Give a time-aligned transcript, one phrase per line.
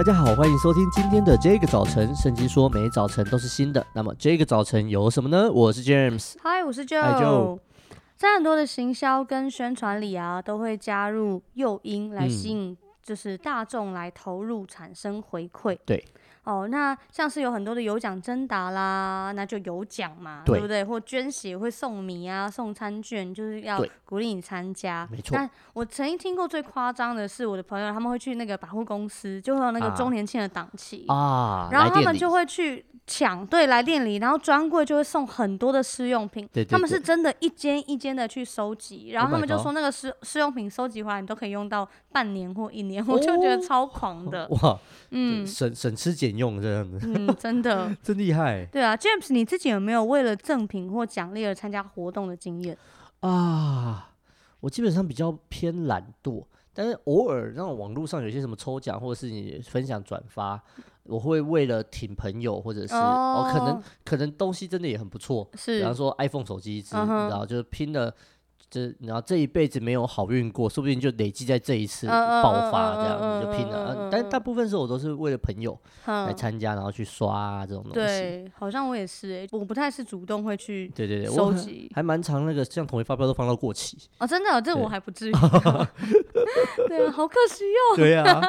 [0.00, 2.16] 大家好，欢迎收听今天的这个早晨。
[2.16, 3.86] 圣经说，每早晨都是新的。
[3.92, 5.52] 那么这个早晨有什么呢？
[5.52, 7.02] 我是 James，嗨，我是 Joe。
[7.02, 7.58] Hi Joe。
[8.16, 12.74] 在很多的行销跟宣传里啊，都会加入诱因来吸引，
[13.10, 15.74] 就是大众来投入，产生回馈。
[15.74, 16.04] 嗯、对。
[16.44, 20.84] 哦，那像是有很多的有奖征答啦，那就有奖嘛，对，对不对？
[20.84, 25.08] 或捐血会送米啊，送餐券，就是要鼓励你参加。
[25.10, 25.30] 没错。
[25.32, 36.48] 但我曾经听过最夸张的是，我的朋友他们会去那个百货公司，就会有那个周年庆的档期啊，然后他们就会去抢，对，来店里，然后专柜就会送很多的试用品。
[36.52, 36.70] 对，对，对。
[36.70, 44.44] 他们是真的一间一间的去收集，然后他们就说那个试试用品收集回来，你都可以用到半年或一年，我就觉得超狂的。
[44.44, 48.64] 哦、 哇，嗯，省省吃俭用这样子，嗯，真的， 真厉害。
[48.66, 52.78] 对啊，James，你自己有没有为了赠品或奖励而参加活动的经验
[53.20, 54.06] 啊？
[54.60, 60.62] 我基本上比较偏懒惰，但是偶尔那种网络上有些什么抽奖或者是你分享转发，
[61.04, 68.14] 我会为了挺朋友或者是哦，哦，可能可能东西真的也很不错，是，比方说 iPhone 手机一支，然后就是拼了。
[68.70, 74.08] 这然后这一辈子没有好运过，说不定就累积在这一次爆发，这样子就拼了。
[74.10, 75.76] 但大部分时候我都是为了朋友
[76.06, 77.94] 来参加，然后去刷、啊、这种东西。
[77.94, 83.98] 对，好像我也是哎，我不太是主动会去对对对收集，还蛮长那个像统一发票都放到过期。
[84.18, 85.32] 哦，真的、哦，这我还不至于。
[86.88, 87.96] 对啊，好可惜哟、哦。
[87.96, 88.40] 对啊。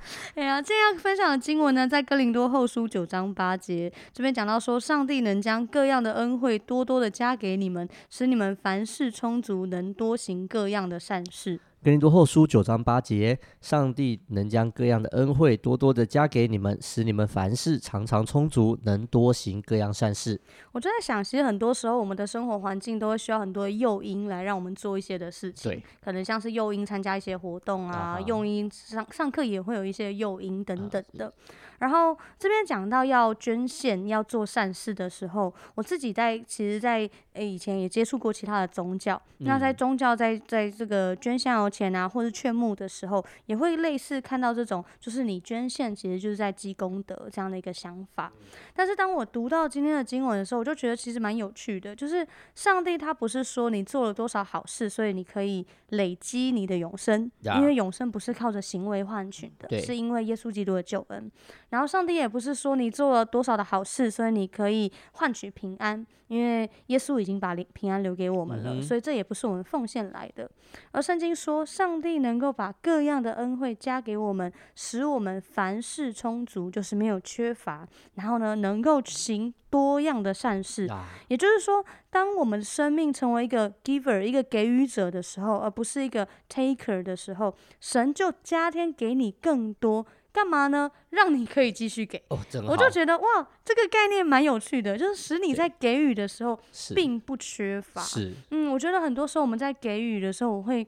[0.34, 11.60] 哎呀，这样分享的经文呢，在哥林多后书九章八节这边讲到说，上帝能将各样的恩惠多多的加给你们，使你们凡事充足，能多行各样的善事。
[11.82, 20.38] 哥林多后书九章八节，上帝能将各样的恩惠多多的加给你们，使你们凡事常常充足，能多行各样善事。
[20.72, 25.72] 我就在想，其实很多时候我们的生活环境都会需要很多的诱因来让我们做一些的事情。
[25.72, 31.28] 对，可能像是诱因参加一些活动啊，诱因上上课也会有一些诱因等等的。
[31.28, 31.32] 啊
[31.80, 39.20] 然后这边讲到要捐献、要做善事的时候，我自己在其实在，以前也接触过其他的宗教。
[39.38, 48.30] 嗯、那在宗教在在这个捐献油钱啊，或是劝募的时候，也会类似看到这种，就是你捐献其实就是在积功德这样的一个想法。
[48.74, 61.30] 但是当我读到今天的经文的时候，我就觉得其实蛮有趣的，就是上帝他不是说你做了多少好事，所以你可以累积你的永生，因为永生不是靠着行为换取的，是因为耶稣基督的救恩。
[61.70, 70.50] 然后上帝也不是说你做了多少的好事，所以你可以换取平安，因为耶稣已经把平安留给我们了，嗯、所以这也不是我们奉献来的。
[70.92, 77.86] 而圣经说，上帝能够把各样的恩惠加给我们，使我们凡事充足，就是没有缺乏。
[78.14, 90.06] 然后呢，能够行多样的善事，啊、也就是说，当我们生命成为一个 giver，一个给予者的时候，而不是一个 taker 的时候，神就加添给你更多。
[90.32, 90.90] 干嘛呢？
[91.10, 92.22] 让你可以继续给。
[92.28, 96.58] 哦，我就觉得哇，这个概念蛮有趣的，就是使你在给予的时候
[96.94, 98.00] 并不缺乏。
[98.02, 100.86] 是，嗯，我觉得很多时候我们在给予的时候，我会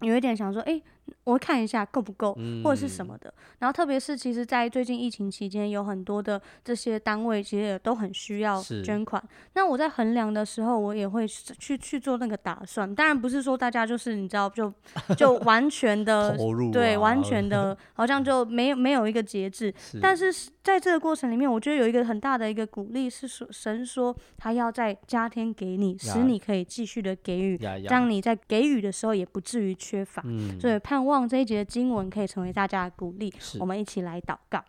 [0.00, 0.80] 有一点想说，哎。
[1.24, 3.28] 我看一下够不够，或者是什么的。
[3.28, 9.22] 嗯、然后特别是，其实，在最近疫情期间，有很多的这些单位其实也都很需要捐款。
[9.52, 12.94] 那我在衡量的时候，我也会去去做那个打算。
[12.94, 14.72] 当然不是说大家就是你知道就
[15.14, 19.72] 就完全的 投入、啊，对，完全的 好像就没有没有一个节制。
[19.78, 27.60] 是但是在这个过程里面，我觉得有一个很大的一个鼓励是说，神说他要在加添给你，使你可以继续的给予，
[27.90, 30.22] 让你在给予的时候也不至于缺乏。
[30.24, 34.64] 嗯、所以盼望这一节的经文可以成为大家的鼓励，我们一起来祷告。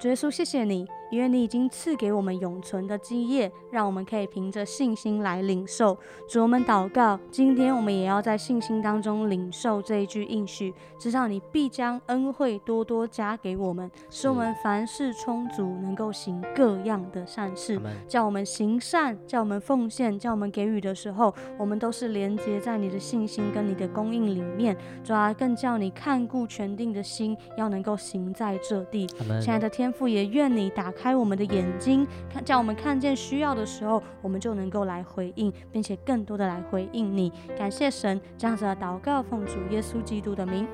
[0.00, 0.88] 主耶稣，谢谢你。
[1.10, 5.98] 因为你已经赐给我们永存的基业，让我们可以凭着信心来领受。
[6.28, 17.80] 主，我们祷告，今天我们也要在信心当中领受这一句应许，知道你必将恩惠多多加给我们，使我们凡事充足，能够行各样的善事。
[18.06, 24.76] 叫我们行善，叫我们奉献，叫我们给予的时候，我们都是连接在你的信心跟你的供应里面。
[25.02, 29.08] 主啊，更叫你看顾全定的心，要能够行在这地。
[29.42, 30.90] 亲爱的天父，也愿你打。
[31.00, 37.32] 开我们的眼睛，看，叫我们看见需要的时候，我们就能够来回应，并且更多的来回应你。
[37.56, 40.66] 感谢神，这样子的祷告，奉主耶稣基督的名，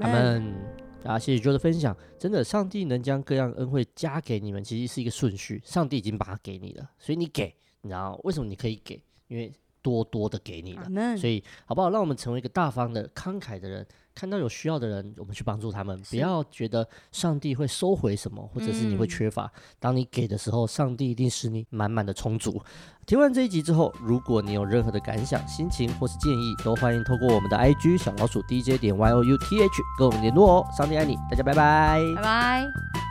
[0.00, 0.54] 阿门。
[1.02, 1.96] 啊，谢谢 Joe 的分享。
[2.16, 5.60] 真的，上帝能将各样恩惠加给你们，其实是一个顺序。
[5.64, 9.02] 上帝已经把它给你了，所以你给，你知道为什么你可以给？
[9.26, 9.52] 因为
[9.82, 11.16] 多多的给你了。
[11.16, 11.90] 所以好不好？
[11.90, 13.86] 让我们成为一个大方的、慷慨的人。
[14.14, 19.44] 看到有需要的人，我们去帮助他们，不要觉得上帝会收回什么，或者是你会缺乏。
[19.44, 19.50] 嗯、
[19.80, 22.60] 当你给的时候，上帝一定使你满满的充足。
[23.06, 30.66] 听完这一集之后，如果你有任何的感想、心情或是建议，都欢迎透过我们的 IG 小老鼠 DJ 点 Y O U T H 跟我们联络哦。
[30.76, 33.01] 上帝爱你，大家拜拜，拜拜。